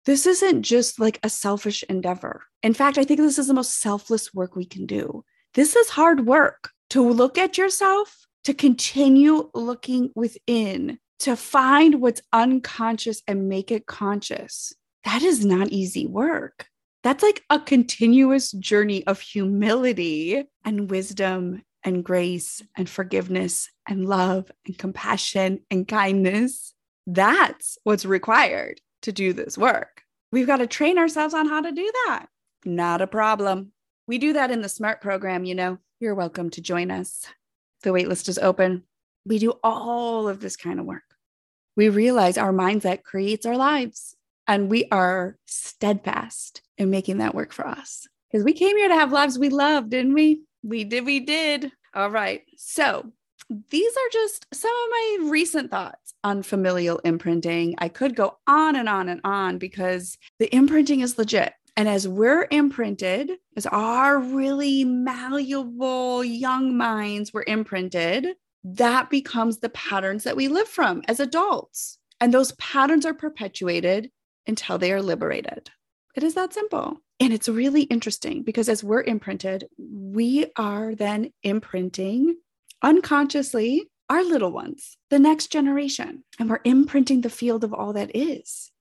This 0.05 0.27
isn't 0.27 0.63
just 0.63 0.99
like 0.99 1.19
a 1.23 1.29
selfish 1.29 1.83
endeavor. 1.89 2.43
In 2.61 2.73
fact, 2.73 2.97
I 2.97 3.03
think 3.03 3.19
this 3.19 3.39
is 3.39 3.47
the 3.47 3.53
most 3.53 3.79
selfless 3.79 4.33
work 4.33 4.55
we 4.55 4.65
can 4.65 4.85
do. 4.85 5.23
This 5.55 5.75
is 5.75 5.89
hard 5.89 6.27
work 6.27 6.71
to 6.91 7.01
look 7.01 7.37
at 7.37 7.57
yourself, 7.57 8.27
to 8.43 8.53
continue 8.53 9.49
looking 9.55 10.11
within, 10.15 10.99
to 11.19 11.35
find 11.35 12.01
what's 12.01 12.21
unconscious 12.31 13.23
and 13.27 13.49
make 13.49 13.71
it 13.71 13.87
conscious. 13.87 14.73
That 15.05 15.23
is 15.23 15.43
not 15.43 15.69
easy 15.69 16.05
work. 16.05 16.67
That's 17.05 17.21
like 17.21 17.43
a 17.51 17.59
continuous 17.59 18.51
journey 18.53 19.05
of 19.05 19.19
humility 19.19 20.43
and 20.63 20.89
wisdom 20.89 21.61
and 21.83 22.03
grace 22.03 22.63
and 22.75 22.89
forgiveness 22.89 23.69
and 23.87 24.09
love 24.09 24.51
and 24.65 24.75
compassion 24.75 25.59
and 25.69 25.87
kindness. 25.87 26.73
That's 27.05 27.77
what's 27.83 28.07
required 28.07 28.81
to 29.03 29.11
do 29.11 29.33
this 29.33 29.55
work. 29.55 30.01
We've 30.31 30.47
got 30.47 30.57
to 30.57 30.65
train 30.65 30.97
ourselves 30.97 31.35
on 31.35 31.47
how 31.47 31.61
to 31.61 31.71
do 31.71 31.91
that. 32.07 32.25
Not 32.65 33.03
a 33.03 33.07
problem. 33.07 33.71
We 34.07 34.17
do 34.17 34.33
that 34.33 34.49
in 34.49 34.63
the 34.63 34.67
SMART 34.67 34.99
program, 34.99 35.45
you 35.45 35.53
know. 35.53 35.77
You're 35.99 36.15
welcome 36.15 36.49
to 36.49 36.61
join 36.61 36.89
us. 36.89 37.23
The 37.83 37.91
waitlist 37.91 38.29
is 38.29 38.39
open. 38.39 38.81
We 39.27 39.37
do 39.37 39.53
all 39.63 40.27
of 40.27 40.39
this 40.39 40.57
kind 40.57 40.79
of 40.79 40.87
work. 40.87 41.03
We 41.77 41.87
realize 41.89 42.39
our 42.39 42.51
mindset 42.51 43.03
creates 43.03 43.45
our 43.45 43.57
lives, 43.57 44.14
and 44.47 44.69
we 44.69 44.85
are 44.91 45.37
steadfast 45.45 46.61
in 46.77 46.89
making 46.89 47.17
that 47.19 47.35
work 47.35 47.53
for 47.53 47.67
us. 47.67 48.07
Because 48.31 48.43
we 48.43 48.53
came 48.53 48.77
here 48.77 48.89
to 48.89 48.95
have 48.95 49.11
lives 49.11 49.39
we 49.39 49.49
love, 49.49 49.89
didn't 49.89 50.13
we? 50.13 50.41
We 50.63 50.83
did, 50.83 51.05
we 51.05 51.19
did. 51.19 51.71
All 51.93 52.09
right. 52.09 52.41
So 52.57 53.11
these 53.69 53.91
are 53.91 54.09
just 54.11 54.47
some 54.53 54.71
of 54.71 54.89
my 54.89 55.29
recent 55.29 55.71
thoughts 55.71 56.13
on 56.23 56.43
familial 56.43 56.99
imprinting. 56.99 57.75
I 57.77 57.89
could 57.89 58.15
go 58.15 58.37
on 58.47 58.75
and 58.75 58.89
on 58.89 59.07
and 59.07 59.21
on 59.23 59.57
because 59.57 60.17
the 60.39 60.53
imprinting 60.53 61.01
is 61.01 61.17
legit. 61.17 61.53
And 61.77 61.87
as 61.87 62.07
we're 62.07 62.47
imprinted, 62.51 63.31
as 63.57 63.65
our 63.67 64.17
really 64.19 64.85
malleable 64.85 66.23
young 66.23 66.77
minds 66.77 67.33
were 67.33 67.43
imprinted, 67.47 68.27
that 68.63 69.09
becomes 69.09 69.59
the 69.59 69.69
patterns 69.69 70.23
that 70.23 70.37
we 70.37 70.47
live 70.47 70.67
from 70.67 71.03
as 71.07 71.19
adults. 71.19 71.99
And 72.19 72.33
those 72.33 72.53
patterns 72.53 73.05
are 73.05 73.13
perpetuated 73.13 74.09
until 74.47 74.77
they 74.77 74.91
are 74.91 75.01
liberated. 75.01 75.69
It 76.15 76.23
is 76.23 76.35
that 76.35 76.53
simple. 76.53 76.97
And 77.19 77.33
it's 77.33 77.49
really 77.49 77.83
interesting 77.83 78.43
because 78.43 78.69
as 78.69 78.83
we're 78.83 79.03
imprinted, 79.03 79.67
we 79.77 80.47
are 80.57 80.95
then 80.95 81.31
imprinting 81.43 82.37
unconsciously 82.81 83.89
our 84.09 84.23
little 84.23 84.51
ones, 84.51 84.97
the 85.09 85.19
next 85.19 85.47
generation, 85.47 86.23
and 86.39 86.49
we're 86.49 86.59
imprinting 86.63 87.21
the 87.21 87.29
field 87.29 87.63
of 87.63 87.73
all 87.73 87.93
that 87.93 88.15
is. 88.15 88.71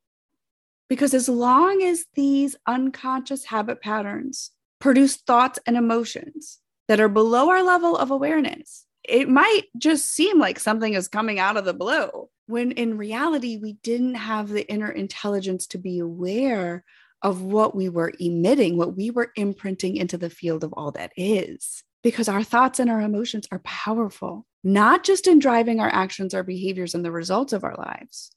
Because 0.88 1.14
as 1.14 1.28
long 1.28 1.82
as 1.82 2.04
these 2.14 2.56
unconscious 2.66 3.44
habit 3.44 3.80
patterns 3.80 4.50
produce 4.80 5.16
thoughts 5.16 5.58
and 5.66 5.76
emotions 5.76 6.60
that 6.88 7.00
are 7.00 7.08
below 7.08 7.48
our 7.48 7.62
level 7.62 7.96
of 7.96 8.10
awareness, 8.10 8.84
it 9.02 9.28
might 9.28 9.62
just 9.78 10.10
seem 10.10 10.38
like 10.38 10.58
something 10.58 10.92
is 10.92 11.08
coming 11.08 11.38
out 11.38 11.56
of 11.56 11.64
the 11.64 11.74
blue, 11.74 12.28
when 12.46 12.72
in 12.72 12.98
reality, 12.98 13.56
we 13.56 13.74
didn't 13.82 14.16
have 14.16 14.48
the 14.48 14.68
inner 14.70 14.90
intelligence 14.90 15.66
to 15.68 15.78
be 15.78 15.98
aware 15.98 16.84
of 17.22 17.40
what 17.42 17.74
we 17.74 17.88
were 17.88 18.12
emitting, 18.20 18.76
what 18.76 18.96
we 18.96 19.10
were 19.10 19.32
imprinting 19.36 19.96
into 19.96 20.18
the 20.18 20.28
field 20.28 20.62
of 20.62 20.74
all 20.74 20.92
that 20.92 21.12
is 21.16 21.82
because 22.04 22.28
our 22.28 22.44
thoughts 22.44 22.78
and 22.78 22.90
our 22.90 23.00
emotions 23.00 23.48
are 23.50 23.60
powerful, 23.60 24.46
not 24.62 25.02
just 25.02 25.26
in 25.26 25.38
driving 25.38 25.80
our 25.80 25.88
actions, 25.88 26.34
our 26.34 26.42
behaviors, 26.42 26.94
and 26.94 27.02
the 27.02 27.10
results 27.10 27.54
of 27.54 27.64
our 27.64 27.74
lives, 27.76 28.30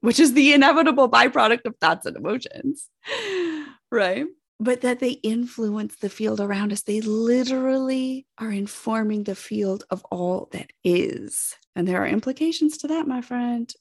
which 0.00 0.18
is 0.18 0.32
the 0.32 0.54
inevitable 0.54 1.08
byproduct 1.08 1.66
of 1.66 1.76
thoughts 1.80 2.06
and 2.06 2.16
emotions, 2.16 2.88
right? 3.92 4.24
But 4.60 4.82
that 4.82 5.00
they 5.00 5.12
influence 5.22 5.96
the 5.96 6.08
field 6.08 6.40
around 6.40 6.72
us. 6.72 6.82
They 6.82 7.00
literally 7.00 8.26
are 8.38 8.52
informing 8.52 9.24
the 9.24 9.34
field 9.34 9.84
of 9.90 10.04
all 10.10 10.48
that 10.52 10.70
is. 10.84 11.56
And 11.74 11.88
there 11.88 12.02
are 12.02 12.06
implications 12.06 12.78
to 12.78 12.88
that, 12.88 13.06
my 13.06 13.20
friend. 13.20 13.72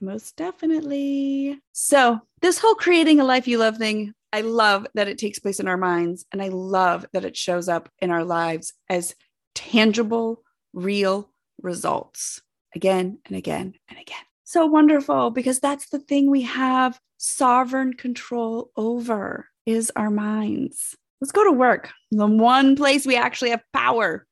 Most 0.00 0.36
definitely. 0.36 1.58
So, 1.72 2.20
this 2.42 2.58
whole 2.58 2.74
creating 2.74 3.20
a 3.20 3.24
life 3.24 3.48
you 3.48 3.58
love 3.58 3.76
thing 3.78 4.12
I 4.34 4.40
love 4.40 4.84
that 4.94 5.06
it 5.06 5.18
takes 5.18 5.38
place 5.38 5.60
in 5.60 5.68
our 5.68 5.76
minds 5.76 6.24
and 6.32 6.42
I 6.42 6.48
love 6.48 7.06
that 7.12 7.24
it 7.24 7.36
shows 7.36 7.68
up 7.68 7.88
in 8.00 8.10
our 8.10 8.24
lives 8.24 8.72
as 8.90 9.14
tangible, 9.54 10.42
real 10.72 11.30
results 11.62 12.42
again 12.74 13.20
and 13.26 13.36
again 13.36 13.74
and 13.88 13.96
again. 13.96 14.24
So 14.42 14.66
wonderful 14.66 15.30
because 15.30 15.60
that's 15.60 15.88
the 15.88 16.00
thing 16.00 16.28
we 16.28 16.42
have 16.42 16.98
sovereign 17.16 17.92
control 17.92 18.72
over 18.76 19.46
is 19.66 19.92
our 19.96 20.10
minds. 20.10 20.96
Let's 21.20 21.32
go 21.32 21.44
to 21.44 21.52
work. 21.52 21.90
The 22.10 22.26
one 22.26 22.76
place 22.76 23.06
we 23.06 23.16
actually 23.16 23.50
have 23.50 23.62
power. 23.72 24.26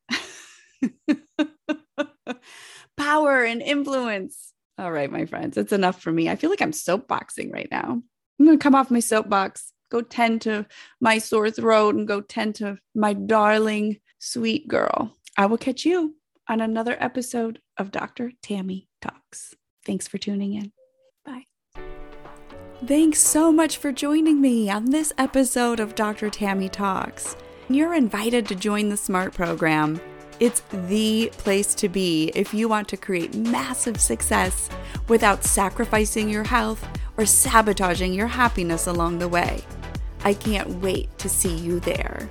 power 2.97 3.43
and 3.43 3.61
influence. 3.61 4.53
All 4.77 4.91
right, 4.91 5.11
my 5.11 5.25
friends, 5.25 5.57
it's 5.57 5.71
enough 5.71 6.01
for 6.01 6.11
me. 6.11 6.29
I 6.29 6.35
feel 6.35 6.49
like 6.49 6.61
I'm 6.61 6.71
soapboxing 6.71 7.51
right 7.51 7.67
now. 7.71 8.01
I'm 8.39 8.45
going 8.45 8.57
to 8.57 8.63
come 8.63 8.75
off 8.75 8.91
my 8.91 8.99
soapbox 8.99 9.73
go 9.93 10.01
tend 10.01 10.41
to 10.41 10.65
my 10.99 11.19
sore 11.19 11.51
throat 11.51 11.95
and 11.95 12.07
go 12.07 12.19
tend 12.19 12.55
to 12.55 12.77
my 12.95 13.13
darling 13.13 13.97
sweet 14.19 14.67
girl. 14.67 15.15
I 15.37 15.45
will 15.45 15.57
catch 15.57 15.85
you 15.85 16.15
on 16.49 16.59
another 16.59 16.97
episode 16.99 17.61
of 17.77 17.91
Dr. 17.91 18.31
Tammy 18.41 18.89
Talks. 19.01 19.53
Thanks 19.85 20.07
for 20.07 20.17
tuning 20.17 20.55
in. 20.55 20.73
Thanks 22.87 23.21
so 23.21 23.49
much 23.49 23.77
for 23.77 23.93
joining 23.93 24.41
me 24.41 24.69
on 24.69 24.89
this 24.89 25.13
episode 25.17 25.79
of 25.79 25.95
Dr. 25.95 26.29
Tammy 26.29 26.67
Talks. 26.67 27.37
You're 27.69 27.93
invited 27.93 28.45
to 28.47 28.55
join 28.55 28.89
the 28.89 28.97
SMART 28.97 29.33
program. 29.33 30.01
It's 30.41 30.63
the 30.73 31.31
place 31.37 31.75
to 31.75 31.87
be 31.87 32.33
if 32.35 32.53
you 32.53 32.67
want 32.67 32.89
to 32.89 32.97
create 32.97 33.35
massive 33.35 34.01
success 34.01 34.69
without 35.07 35.45
sacrificing 35.45 36.27
your 36.27 36.43
health 36.43 36.85
or 37.15 37.25
sabotaging 37.25 38.13
your 38.13 38.27
happiness 38.27 38.85
along 38.87 39.19
the 39.19 39.29
way. 39.29 39.63
I 40.25 40.33
can't 40.33 40.81
wait 40.81 41.17
to 41.19 41.29
see 41.29 41.55
you 41.55 41.79
there. 41.79 42.29